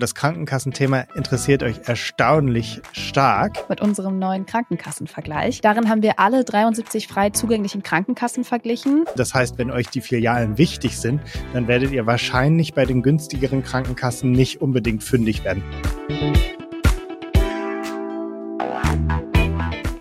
[0.00, 3.68] Das Krankenkassenthema interessiert euch erstaunlich stark.
[3.68, 5.60] Mit unserem neuen Krankenkassenvergleich.
[5.60, 9.06] Darin haben wir alle 73 frei zugänglichen Krankenkassen verglichen.
[9.16, 11.20] Das heißt, wenn euch die Filialen wichtig sind,
[11.52, 15.64] dann werdet ihr wahrscheinlich bei den günstigeren Krankenkassen nicht unbedingt fündig werden.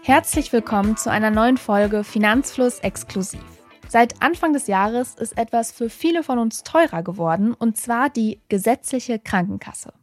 [0.04, 3.57] Herzlich willkommen zu einer neuen Folge Finanzfluss exklusiv.
[3.90, 8.42] Seit Anfang des Jahres ist etwas für viele von uns teurer geworden, und zwar die
[8.50, 9.94] gesetzliche Krankenkasse.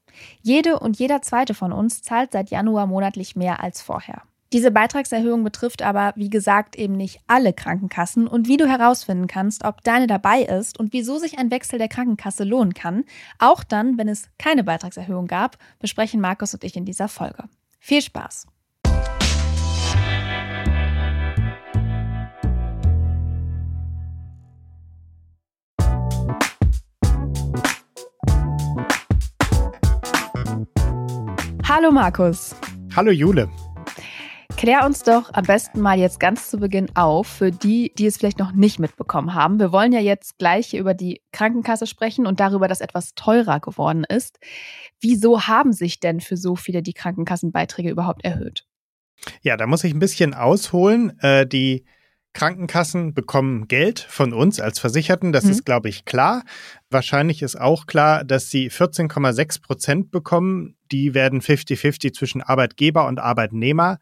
[0.43, 4.23] Jede und jeder zweite von uns zahlt seit Januar monatlich mehr als vorher.
[4.53, 9.65] Diese Beitragserhöhung betrifft aber, wie gesagt, eben nicht alle Krankenkassen und wie du herausfinden kannst,
[9.65, 13.05] ob deine dabei ist und wieso sich ein Wechsel der Krankenkasse lohnen kann,
[13.41, 17.45] auch dann, wenn es keine Beitragserhöhung gab, besprechen Markus und ich in dieser Folge.
[17.81, 18.47] Viel Spaß!
[31.85, 32.57] Hallo Markus.
[32.97, 33.47] Hallo Jule.
[34.57, 38.17] Klär uns doch am besten mal jetzt ganz zu Beginn auf, für die, die es
[38.17, 39.61] vielleicht noch nicht mitbekommen haben.
[39.61, 44.05] Wir wollen ja jetzt gleich über die Krankenkasse sprechen und darüber, dass etwas teurer geworden
[44.09, 44.39] ist.
[44.99, 48.65] Wieso haben sich denn für so viele die Krankenkassenbeiträge überhaupt erhöht?
[49.43, 51.19] Ja, da muss ich ein bisschen ausholen.
[51.21, 51.85] Äh, die
[52.35, 55.51] Krankenkassen bekommen Geld von uns als Versicherten, das mhm.
[55.51, 56.43] ist, glaube ich, klar.
[56.91, 60.77] Wahrscheinlich ist auch klar, dass sie 14,6 Prozent bekommen.
[60.93, 63.99] Die werden 50-50 zwischen Arbeitgeber und Arbeitnehmer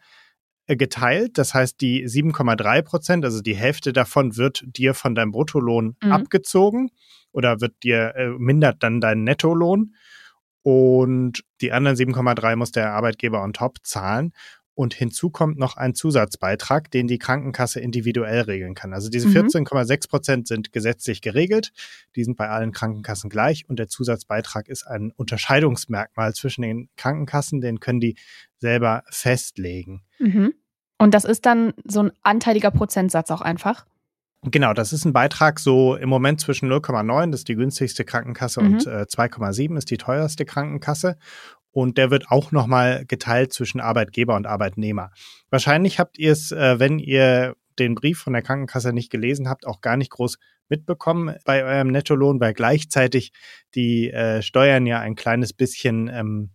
[0.66, 1.38] äh, geteilt.
[1.38, 6.12] Das heißt, die 7,3 Prozent, also die Hälfte davon, wird dir von deinem Bruttolohn mhm.
[6.12, 6.90] abgezogen
[7.32, 9.94] oder wird dir äh, mindert dann deinen Nettolohn.
[10.62, 14.32] Und die anderen 7,3 muss der Arbeitgeber on top zahlen.
[14.74, 18.94] Und hinzu kommt noch ein Zusatzbeitrag, den die Krankenkasse individuell regeln kann.
[18.94, 20.08] Also diese 14,6 mhm.
[20.08, 21.72] Prozent sind gesetzlich geregelt.
[22.16, 23.68] Die sind bei allen Krankenkassen gleich.
[23.68, 27.60] Und der Zusatzbeitrag ist ein Unterscheidungsmerkmal zwischen den Krankenkassen.
[27.60, 28.16] Den können die
[28.58, 30.04] selber festlegen.
[30.18, 30.54] Mhm.
[30.98, 33.84] Und das ist dann so ein anteiliger Prozentsatz auch einfach?
[34.44, 38.60] Genau, das ist ein Beitrag so im Moment zwischen 0,9, das ist die günstigste Krankenkasse,
[38.60, 38.72] mhm.
[38.72, 41.16] und äh, 2,7 ist die teuerste Krankenkasse
[41.72, 45.10] und der wird auch nochmal geteilt zwischen Arbeitgeber und Arbeitnehmer.
[45.50, 49.66] Wahrscheinlich habt ihr es, äh, wenn ihr den Brief von der Krankenkasse nicht gelesen habt,
[49.66, 50.38] auch gar nicht groß
[50.68, 53.32] mitbekommen bei eurem Nettolohn, weil gleichzeitig
[53.74, 56.50] die äh, Steuern ja ein kleines bisschen ähm,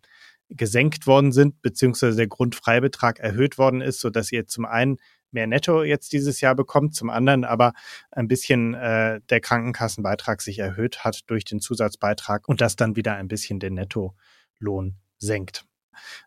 [0.49, 4.97] gesenkt worden sind, beziehungsweise der Grundfreibetrag erhöht worden ist, sodass ihr zum einen
[5.31, 7.73] mehr Netto jetzt dieses Jahr bekommt, zum anderen aber
[8.11, 13.15] ein bisschen äh, der Krankenkassenbeitrag sich erhöht hat durch den Zusatzbeitrag und das dann wieder
[13.15, 15.65] ein bisschen den Nettolohn senkt.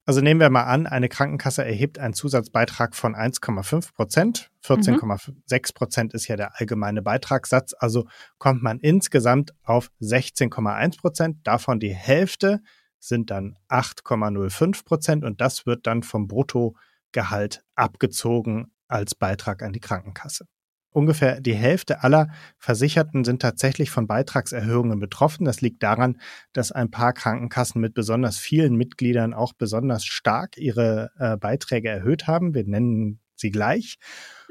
[0.05, 4.51] Also nehmen wir mal an, eine Krankenkasse erhebt einen Zusatzbeitrag von 1,5 Prozent.
[4.65, 7.75] 14,6 Prozent ist ja der allgemeine Beitragssatz.
[7.79, 8.07] Also
[8.39, 11.39] kommt man insgesamt auf 16,1 Prozent.
[11.45, 12.61] Davon die Hälfte
[12.99, 19.81] sind dann 8,05 Prozent und das wird dann vom Bruttogehalt abgezogen als Beitrag an die
[19.81, 20.47] Krankenkasse.
[20.93, 22.29] Ungefähr die Hälfte aller
[22.59, 25.45] Versicherten sind tatsächlich von Beitragserhöhungen betroffen.
[25.45, 26.21] Das liegt daran,
[26.53, 32.27] dass ein paar Krankenkassen mit besonders vielen Mitgliedern auch besonders stark ihre äh, Beiträge erhöht
[32.27, 32.55] haben.
[32.55, 33.99] Wir nennen sie gleich.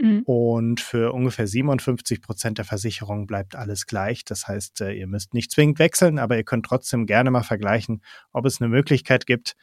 [0.02, 0.24] Mhm.
[0.26, 4.26] Und für ungefähr 57 Prozent der Versicherungen bleibt alles gleich.
[4.26, 8.02] Das heißt, äh, ihr müsst nicht zwingend wechseln, aber ihr könnt trotzdem gerne mal vergleichen,
[8.32, 9.56] ob es eine Möglichkeit gibt,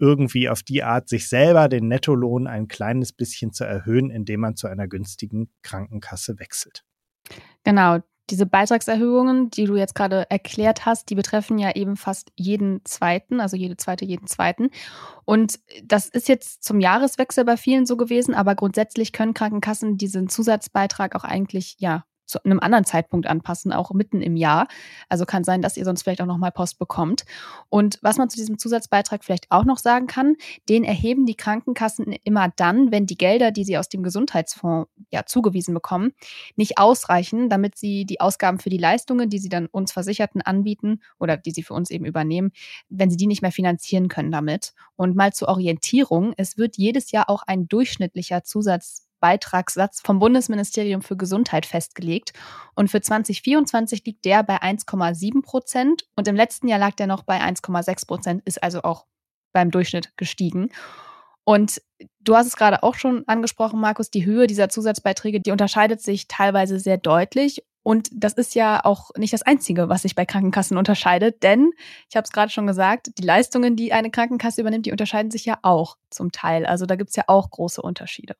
[0.00, 4.56] irgendwie auf die Art sich selber den Nettolohn ein kleines bisschen zu erhöhen, indem man
[4.56, 6.84] zu einer günstigen Krankenkasse wechselt.
[7.62, 7.98] Genau,
[8.30, 13.40] diese Beitragserhöhungen, die du jetzt gerade erklärt hast, die betreffen ja eben fast jeden zweiten,
[13.40, 14.70] also jede zweite, jeden zweiten.
[15.24, 20.28] Und das ist jetzt zum Jahreswechsel bei vielen so gewesen, aber grundsätzlich können Krankenkassen diesen
[20.28, 24.68] Zusatzbeitrag auch eigentlich ja zu einem anderen Zeitpunkt anpassen, auch mitten im Jahr.
[25.08, 27.24] Also kann sein, dass ihr sonst vielleicht auch nochmal Post bekommt.
[27.68, 30.36] Und was man zu diesem Zusatzbeitrag vielleicht auch noch sagen kann,
[30.68, 35.26] den erheben die Krankenkassen immer dann, wenn die Gelder, die sie aus dem Gesundheitsfonds ja
[35.26, 36.12] zugewiesen bekommen,
[36.56, 41.00] nicht ausreichen, damit sie die Ausgaben für die Leistungen, die sie dann uns Versicherten anbieten
[41.18, 42.52] oder die sie für uns eben übernehmen,
[42.88, 44.72] wenn sie die nicht mehr finanzieren können damit.
[44.96, 51.02] Und mal zur Orientierung, es wird jedes Jahr auch ein durchschnittlicher Zusatz Beitragssatz vom Bundesministerium
[51.02, 52.32] für Gesundheit festgelegt.
[52.74, 57.22] Und für 2024 liegt der bei 1,7 Prozent und im letzten Jahr lag der noch
[57.22, 59.06] bei 1,6 Prozent, ist also auch
[59.52, 60.70] beim Durchschnitt gestiegen.
[61.44, 61.80] Und
[62.20, 66.28] du hast es gerade auch schon angesprochen, Markus, die Höhe dieser Zusatzbeiträge, die unterscheidet sich
[66.28, 67.64] teilweise sehr deutlich.
[67.82, 71.72] Und das ist ja auch nicht das Einzige, was sich bei Krankenkassen unterscheidet, denn
[72.10, 75.46] ich habe es gerade schon gesagt, die Leistungen, die eine Krankenkasse übernimmt, die unterscheiden sich
[75.46, 76.66] ja auch zum Teil.
[76.66, 78.36] Also da gibt es ja auch große Unterschiede.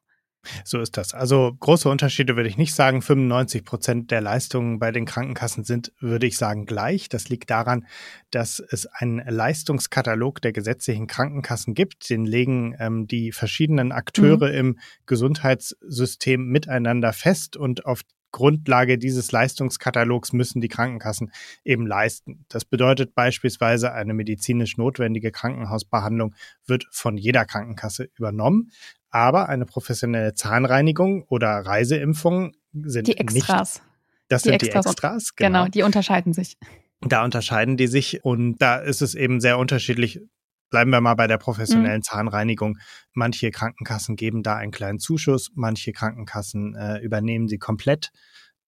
[0.65, 1.13] So ist das.
[1.13, 3.03] Also große Unterschiede würde ich nicht sagen.
[3.03, 7.09] 95 Prozent der Leistungen bei den Krankenkassen sind, würde ich sagen, gleich.
[7.09, 7.87] Das liegt daran,
[8.31, 12.09] dass es einen Leistungskatalog der gesetzlichen Krankenkassen gibt.
[12.09, 14.59] Den legen ähm, die verschiedenen Akteure mhm.
[14.59, 18.03] im Gesundheitssystem miteinander fest und auf
[18.33, 21.33] Grundlage dieses Leistungskatalogs müssen die Krankenkassen
[21.65, 22.45] eben leisten.
[22.49, 26.35] Das bedeutet beispielsweise, eine medizinisch notwendige Krankenhausbehandlung
[26.67, 28.71] wird von jeder Krankenkasse übernommen.
[29.11, 33.75] Aber eine professionelle Zahnreinigung oder Reiseimpfung sind die Extras.
[33.75, 33.85] Nicht,
[34.29, 35.37] das die sind Extras die Extras.
[35.37, 35.49] Genau.
[35.61, 36.57] genau, die unterscheiden sich.
[37.01, 40.21] Da unterscheiden die sich und da ist es eben sehr unterschiedlich.
[40.69, 42.05] Bleiben wir mal bei der professionellen mhm.
[42.05, 42.79] Zahnreinigung.
[43.13, 48.13] Manche Krankenkassen geben da einen kleinen Zuschuss, manche Krankenkassen äh, übernehmen sie komplett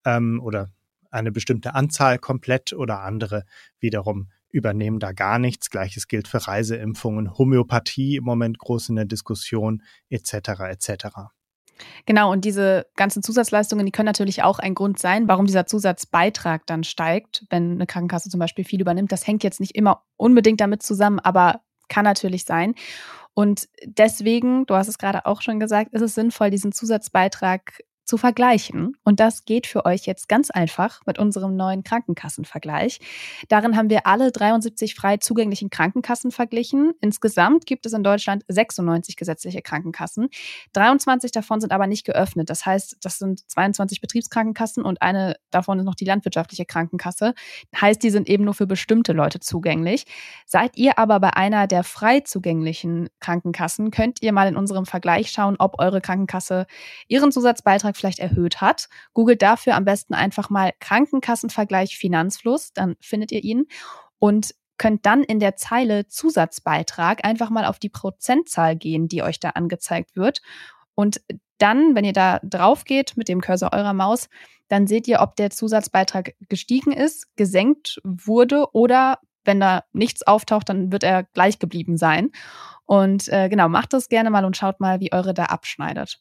[0.04, 0.70] ähm, oder
[1.12, 3.44] eine bestimmte Anzahl komplett oder andere
[3.78, 5.70] wiederum übernehmen da gar nichts.
[5.70, 10.34] Gleiches gilt für Reiseimpfungen, Homöopathie im Moment groß in der Diskussion etc.
[10.70, 11.06] etc.
[12.06, 16.66] Genau, und diese ganzen Zusatzleistungen, die können natürlich auch ein Grund sein, warum dieser Zusatzbeitrag
[16.66, 19.10] dann steigt, wenn eine Krankenkasse zum Beispiel viel übernimmt.
[19.10, 22.74] Das hängt jetzt nicht immer unbedingt damit zusammen, aber kann natürlich sein.
[23.34, 27.80] Und deswegen, du hast es gerade auch schon gesagt, ist es sinnvoll, diesen Zusatzbeitrag
[28.12, 28.94] zu vergleichen.
[29.04, 33.00] Und das geht für euch jetzt ganz einfach mit unserem neuen Krankenkassenvergleich.
[33.48, 36.92] Darin haben wir alle 73 frei zugänglichen Krankenkassen verglichen.
[37.00, 40.28] Insgesamt gibt es in Deutschland 96 gesetzliche Krankenkassen.
[40.74, 42.50] 23 davon sind aber nicht geöffnet.
[42.50, 47.32] Das heißt, das sind 22 Betriebskrankenkassen und eine davon ist noch die landwirtschaftliche Krankenkasse.
[47.74, 50.04] Heißt, die sind eben nur für bestimmte Leute zugänglich.
[50.44, 55.30] Seid ihr aber bei einer der frei zugänglichen Krankenkassen, könnt ihr mal in unserem Vergleich
[55.30, 56.66] schauen, ob eure Krankenkasse
[57.08, 58.88] ihren Zusatzbeitrag Beitrag vielleicht erhöht hat.
[59.14, 63.66] Googelt dafür am besten einfach mal Krankenkassenvergleich Finanzfluss, dann findet ihr ihn
[64.18, 69.38] und könnt dann in der Zeile Zusatzbeitrag einfach mal auf die Prozentzahl gehen, die euch
[69.38, 70.42] da angezeigt wird.
[70.94, 71.20] Und
[71.58, 74.28] dann, wenn ihr da drauf geht mit dem Cursor eurer Maus,
[74.66, 80.68] dann seht ihr, ob der Zusatzbeitrag gestiegen ist, gesenkt wurde oder wenn da nichts auftaucht,
[80.68, 82.30] dann wird er gleich geblieben sein.
[82.84, 86.20] Und äh, genau, macht das gerne mal und schaut mal, wie eure da abschneidet.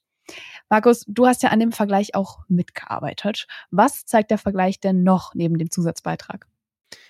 [0.69, 3.48] Markus, du hast ja an dem Vergleich auch mitgearbeitet.
[3.72, 6.48] Was zeigt der Vergleich denn noch neben dem Zusatzbeitrag?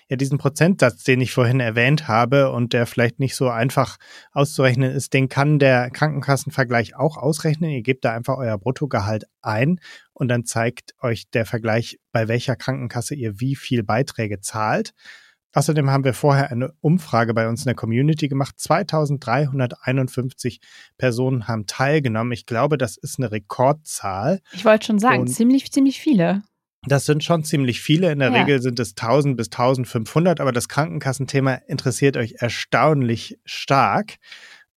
[0.08, 3.96] Ja, diesen Prozentsatz, den ich vorhin erwähnt habe und der vielleicht nicht so einfach
[4.32, 7.70] auszurechnen ist, den kann der Krankenkassenvergleich auch ausrechnen.
[7.70, 9.80] Ihr gebt da einfach euer Bruttogehalt ein
[10.12, 14.92] und dann zeigt euch der Vergleich, bei welcher Krankenkasse ihr wie viel Beiträge zahlt.
[15.54, 18.54] Außerdem haben wir vorher eine Umfrage bei uns in der Community gemacht.
[18.58, 20.60] 2351
[20.96, 22.32] Personen haben teilgenommen.
[22.32, 24.40] Ich glaube, das ist eine Rekordzahl.
[24.52, 26.42] Ich wollte schon sagen, Und ziemlich, ziemlich viele.
[26.84, 28.10] Das sind schon ziemlich viele.
[28.10, 28.40] In der ja.
[28.40, 34.16] Regel sind es 1000 bis 1500, aber das Krankenkassenthema interessiert euch erstaunlich stark.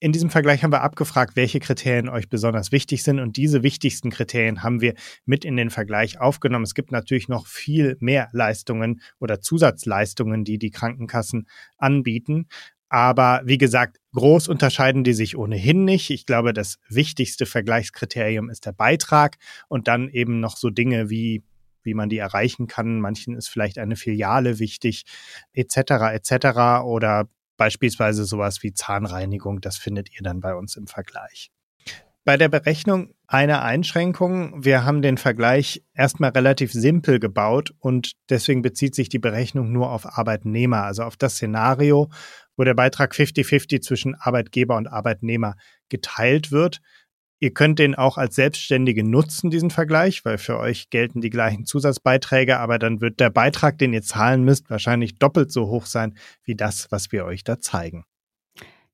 [0.05, 4.11] In diesem Vergleich haben wir abgefragt, welche Kriterien euch besonders wichtig sind und diese wichtigsten
[4.11, 4.93] Kriterien haben wir
[5.25, 6.65] mit in den Vergleich aufgenommen.
[6.65, 11.49] Es gibt natürlich noch viel mehr Leistungen oder Zusatzleistungen, die die Krankenkassen
[11.79, 12.49] anbieten.
[12.91, 16.11] Aber wie gesagt, groß unterscheiden die sich ohnehin nicht.
[16.11, 21.43] Ich glaube, das wichtigste Vergleichskriterium ist der Beitrag und dann eben noch so Dinge wie
[21.85, 23.01] wie man die erreichen kann.
[23.01, 25.05] Manchen ist vielleicht eine Filiale wichtig,
[25.53, 25.77] etc.
[26.13, 26.83] etc.
[26.85, 31.51] Oder Beispielsweise sowas wie Zahnreinigung, das findet ihr dann bei uns im Vergleich.
[32.25, 34.65] Bei der Berechnung eine Einschränkung.
[34.65, 39.91] Wir haben den Vergleich erstmal relativ simpel gebaut und deswegen bezieht sich die Berechnung nur
[39.91, 42.11] auf Arbeitnehmer, also auf das Szenario,
[42.57, 45.57] wo der Beitrag 50-50 zwischen Arbeitgeber und Arbeitnehmer
[45.91, 46.81] geteilt wird.
[47.41, 51.67] Ihr könnt den auch als Selbstständige nutzen, diesen Vergleich, weil für euch gelten die gleichen
[51.67, 56.17] Zusatzbeiträge, aber dann wird der Beitrag, den ihr zahlen müsst, wahrscheinlich doppelt so hoch sein
[56.45, 58.05] wie das, was wir euch da zeigen.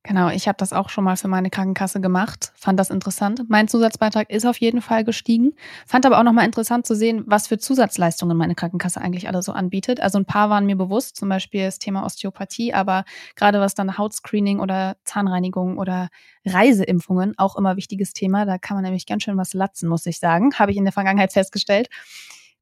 [0.05, 3.43] Genau, ich habe das auch schon mal für meine Krankenkasse gemacht, fand das interessant.
[3.49, 5.53] Mein Zusatzbeitrag ist auf jeden Fall gestiegen,
[5.87, 9.53] fand aber auch nochmal interessant zu sehen, was für Zusatzleistungen meine Krankenkasse eigentlich alle so
[9.53, 10.01] anbietet.
[10.01, 13.05] Also ein paar waren mir bewusst, zum Beispiel das Thema Osteopathie, aber
[13.37, 16.09] gerade was dann Hautscreening oder Zahnreinigung oder
[16.47, 18.47] Reiseimpfungen, auch immer wichtiges Thema.
[18.47, 20.95] Da kann man nämlich ganz schön was latzen, muss ich sagen, habe ich in der
[20.95, 21.89] Vergangenheit festgestellt.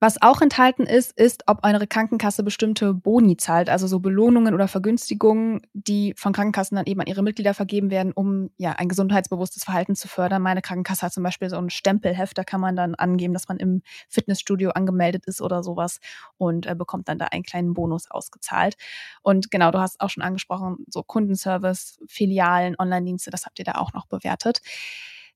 [0.00, 4.68] Was auch enthalten ist, ist, ob eure Krankenkasse bestimmte Boni zahlt, also so Belohnungen oder
[4.68, 9.64] Vergünstigungen, die von Krankenkassen dann eben an ihre Mitglieder vergeben werden, um ja ein gesundheitsbewusstes
[9.64, 10.40] Verhalten zu fördern.
[10.40, 13.56] Meine Krankenkasse hat zum Beispiel so ein Stempelheft, da kann man dann angeben, dass man
[13.56, 15.98] im Fitnessstudio angemeldet ist oder sowas
[16.36, 18.76] und äh, bekommt dann da einen kleinen Bonus ausgezahlt.
[19.22, 23.72] Und genau, du hast auch schon angesprochen, so Kundenservice, Filialen, Online-Dienste, das habt ihr da
[23.72, 24.60] auch noch bewertet.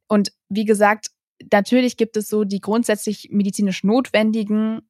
[0.07, 1.09] Und wie gesagt,
[1.51, 4.83] natürlich gibt es so die grundsätzlich medizinisch notwendigen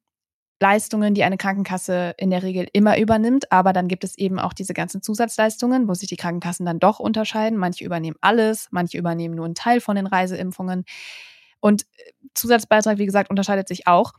[0.63, 3.51] Leistungen, die eine Krankenkasse in der Regel immer übernimmt.
[3.51, 6.99] Aber dann gibt es eben auch diese ganzen Zusatzleistungen, wo sich die Krankenkassen dann doch
[6.99, 7.59] unterscheiden.
[7.59, 10.85] Manche übernehmen alles, manche übernehmen nur einen Teil von den Reiseimpfungen.
[11.59, 14.13] Und äh, Zusatzbeitrag, wie gesagt, unterscheidet sich auch.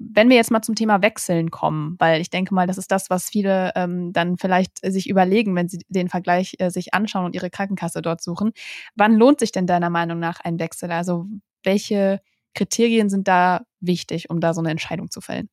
[0.00, 3.08] Wenn wir jetzt mal zum Thema Wechseln kommen, weil ich denke mal, das ist das,
[3.10, 7.36] was viele ähm, dann vielleicht sich überlegen, wenn sie den Vergleich äh, sich anschauen und
[7.36, 8.52] ihre Krankenkasse dort suchen.
[8.96, 10.90] Wann lohnt sich denn deiner Meinung nach ein Wechsel?
[10.90, 11.26] Also
[11.64, 12.20] welche
[12.54, 15.48] Kriterien sind da wichtig, um da so eine Entscheidung zu fällen?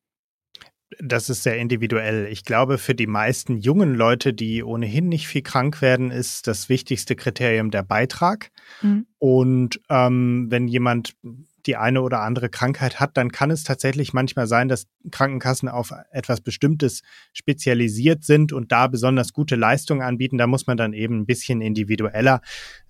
[1.00, 2.26] Das ist sehr individuell.
[2.30, 6.68] Ich glaube, für die meisten jungen Leute, die ohnehin nicht viel krank werden, ist das
[6.68, 8.50] wichtigste Kriterium der Beitrag.
[8.82, 9.06] Mhm.
[9.18, 11.14] Und ähm, wenn jemand
[11.66, 15.92] die eine oder andere Krankheit hat, dann kann es tatsächlich manchmal sein, dass Krankenkassen auf
[16.10, 17.02] etwas Bestimmtes
[17.32, 20.38] spezialisiert sind und da besonders gute Leistungen anbieten.
[20.38, 22.40] Da muss man dann eben ein bisschen individueller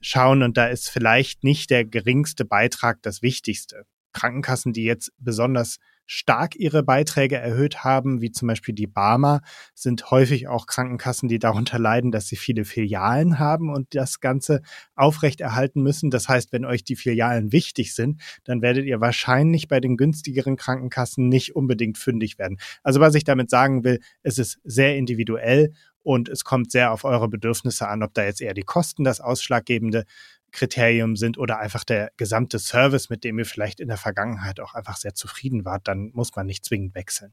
[0.00, 3.84] schauen und da ist vielleicht nicht der geringste Beitrag das Wichtigste.
[4.12, 9.40] Krankenkassen, die jetzt besonders stark ihre Beiträge erhöht haben, wie zum Beispiel die Barmer,
[9.74, 14.60] sind häufig auch Krankenkassen, die darunter leiden, dass sie viele Filialen haben und das Ganze
[14.94, 16.10] aufrechterhalten müssen.
[16.10, 20.56] Das heißt, wenn euch die Filialen wichtig sind, dann werdet ihr wahrscheinlich bei den günstigeren
[20.56, 22.58] Krankenkassen nicht unbedingt fündig werden.
[22.82, 27.04] Also was ich damit sagen will, es ist sehr individuell und es kommt sehr auf
[27.04, 30.04] eure Bedürfnisse an, ob da jetzt eher die Kosten das ausschlaggebende
[30.52, 34.74] Kriterium sind oder einfach der gesamte Service, mit dem ihr vielleicht in der Vergangenheit auch
[34.74, 37.32] einfach sehr zufrieden wart, dann muss man nicht zwingend wechseln.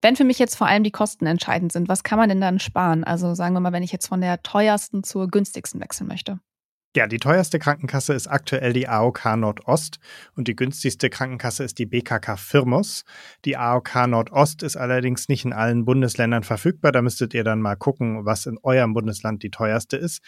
[0.00, 2.60] Wenn für mich jetzt vor allem die Kosten entscheidend sind, was kann man denn dann
[2.60, 3.04] sparen?
[3.04, 6.38] Also sagen wir mal, wenn ich jetzt von der teuersten zur günstigsten wechseln möchte.
[6.96, 9.98] Ja, die teuerste Krankenkasse ist aktuell die AOK Nordost
[10.34, 13.04] und die günstigste Krankenkasse ist die BKK Firmus.
[13.44, 16.92] Die AOK Nordost ist allerdings nicht in allen Bundesländern verfügbar.
[16.92, 20.22] Da müsstet ihr dann mal gucken, was in eurem Bundesland die teuerste ist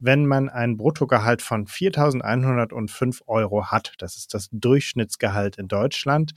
[0.00, 6.32] wenn man ein Bruttogehalt von 4.105 Euro hat, das ist das Durchschnittsgehalt in Deutschland,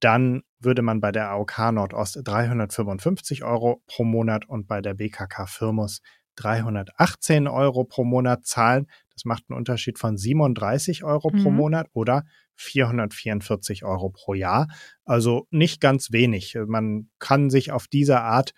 [0.00, 5.46] dann würde man bei der AOK Nordost 355 Euro pro Monat und bei der BKK
[5.46, 6.00] Firmus
[6.36, 8.86] 318 Euro pro Monat zahlen.
[9.12, 11.42] Das macht einen Unterschied von 37 Euro mhm.
[11.42, 12.24] pro Monat oder
[12.56, 14.68] 444 Euro pro Jahr.
[15.04, 16.56] Also nicht ganz wenig.
[16.66, 18.54] Man kann sich auf diese Art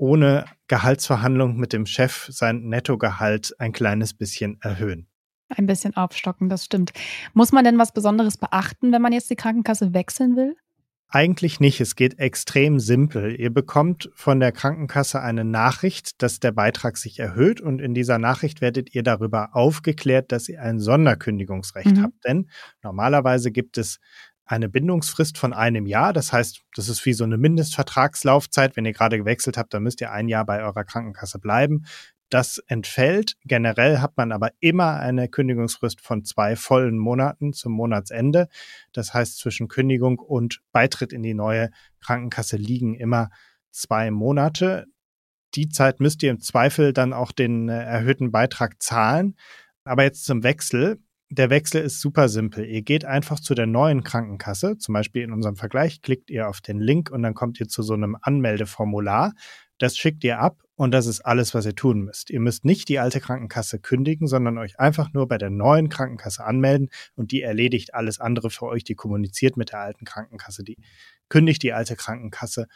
[0.00, 5.06] ohne Gehaltsverhandlung mit dem Chef sein Nettogehalt ein kleines bisschen erhöhen.
[5.50, 6.92] Ein bisschen aufstocken, das stimmt.
[7.34, 10.56] Muss man denn was Besonderes beachten, wenn man jetzt die Krankenkasse wechseln will?
[11.12, 11.80] Eigentlich nicht.
[11.80, 13.34] Es geht extrem simpel.
[13.38, 18.18] Ihr bekommt von der Krankenkasse eine Nachricht, dass der Beitrag sich erhöht und in dieser
[18.18, 22.02] Nachricht werdet ihr darüber aufgeklärt, dass ihr ein Sonderkündigungsrecht mhm.
[22.04, 22.24] habt.
[22.24, 22.48] Denn
[22.84, 23.98] normalerweise gibt es
[24.50, 26.12] eine Bindungsfrist von einem Jahr.
[26.12, 28.76] Das heißt, das ist wie so eine Mindestvertragslaufzeit.
[28.76, 31.84] Wenn ihr gerade gewechselt habt, dann müsst ihr ein Jahr bei eurer Krankenkasse bleiben.
[32.30, 33.36] Das entfällt.
[33.44, 38.48] Generell hat man aber immer eine Kündigungsfrist von zwei vollen Monaten zum Monatsende.
[38.92, 43.30] Das heißt, zwischen Kündigung und Beitritt in die neue Krankenkasse liegen immer
[43.70, 44.86] zwei Monate.
[45.54, 49.36] Die Zeit müsst ihr im Zweifel dann auch den äh, erhöhten Beitrag zahlen.
[49.84, 51.00] Aber jetzt zum Wechsel
[51.30, 52.66] der Wechsel ist super simpel.
[52.66, 56.60] Ihr geht einfach zu der neuen Krankenkasse, zum Beispiel in unserem Vergleich, klickt ihr auf
[56.60, 59.32] den Link und dann kommt ihr zu so einem Anmeldeformular.
[59.78, 62.30] Das schickt ihr ab und das ist alles, was ihr tun müsst.
[62.30, 66.44] Ihr müsst nicht die alte Krankenkasse kündigen, sondern euch einfach nur bei der neuen Krankenkasse
[66.44, 68.82] anmelden und die erledigt alles andere für euch.
[68.82, 70.78] Die kommuniziert mit der alten Krankenkasse, die
[71.28, 72.66] kündigt die alte Krankenkasse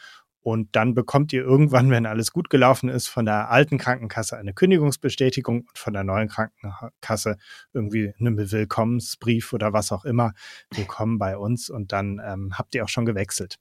[0.45, 4.53] und dann bekommt ihr irgendwann, wenn alles gut gelaufen ist, von der alten Krankenkasse eine
[4.53, 7.37] Kündigungsbestätigung und von der neuen Krankenkasse
[7.73, 10.33] irgendwie einen Willkommensbrief oder was auch immer.
[10.69, 13.57] Willkommen bei uns und dann ähm, habt ihr auch schon gewechselt.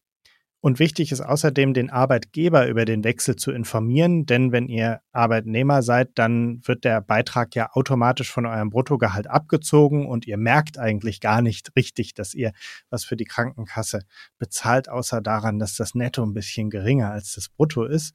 [0.64, 5.82] Und wichtig ist außerdem, den Arbeitgeber über den Wechsel zu informieren, denn wenn ihr Arbeitnehmer
[5.82, 11.20] seid, dann wird der Beitrag ja automatisch von eurem Bruttogehalt abgezogen und ihr merkt eigentlich
[11.20, 12.52] gar nicht richtig, dass ihr
[12.88, 14.06] was für die Krankenkasse
[14.38, 18.14] bezahlt, außer daran, dass das Netto ein bisschen geringer als das Brutto ist.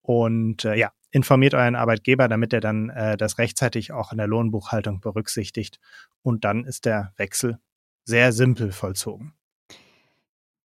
[0.00, 4.28] Und äh, ja, informiert euren Arbeitgeber, damit er dann äh, das rechtzeitig auch in der
[4.28, 5.80] Lohnbuchhaltung berücksichtigt.
[6.22, 7.58] Und dann ist der Wechsel
[8.04, 9.34] sehr simpel vollzogen.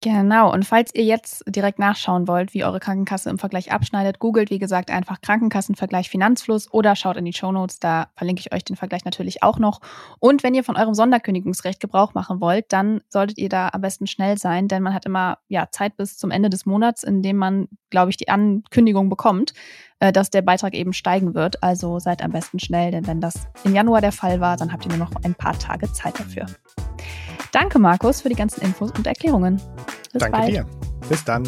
[0.01, 4.49] Genau, und falls ihr jetzt direkt nachschauen wollt, wie eure Krankenkasse im Vergleich abschneidet, googelt,
[4.49, 8.77] wie gesagt, einfach Krankenkassenvergleich Finanzfluss oder schaut in die Shownotes, da verlinke ich euch den
[8.77, 9.81] Vergleich natürlich auch noch.
[10.19, 14.07] Und wenn ihr von eurem Sonderkündigungsrecht Gebrauch machen wollt, dann solltet ihr da am besten
[14.07, 17.35] schnell sein, denn man hat immer ja, Zeit bis zum Ende des Monats, in dem
[17.35, 19.53] man, glaube ich, die Ankündigung bekommt,
[19.99, 21.61] äh, dass der Beitrag eben steigen wird.
[21.61, 24.85] Also seid am besten schnell, denn wenn das im Januar der Fall war, dann habt
[24.85, 26.45] ihr nur noch ein paar Tage Zeit dafür.
[27.51, 29.61] Danke, Markus, für die ganzen Infos und Erklärungen.
[30.13, 30.49] Bis Danke bald.
[30.49, 30.65] dir.
[31.07, 31.47] Bis dann.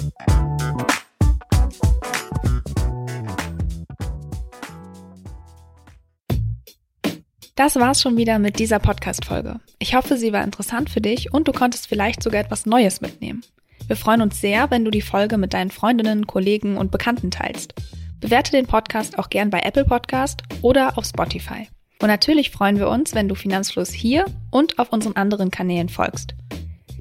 [7.56, 9.60] Das war's schon wieder mit dieser Podcast-Folge.
[9.78, 13.44] Ich hoffe, sie war interessant für dich und du konntest vielleicht sogar etwas Neues mitnehmen.
[13.88, 17.76] Wir freuen uns sehr, wenn du die Folge mit deinen Freundinnen, Kollegen und Bekannten teilst.
[18.20, 21.68] Bewerte den Podcast auch gern bei Apple Podcast oder auf Spotify.
[22.02, 26.34] Und natürlich freuen wir uns, wenn du Finanzfluss hier und auf unseren anderen Kanälen folgst.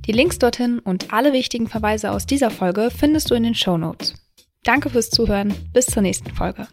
[0.06, 3.78] Die Links dorthin und alle wichtigen Verweise aus dieser Folge findest du in den Show
[3.78, 4.14] Notes.
[4.62, 5.54] Danke fürs Zuhören.
[5.72, 6.68] Bis zur nächsten Folge.